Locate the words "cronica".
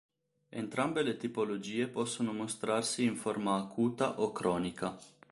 4.31-4.97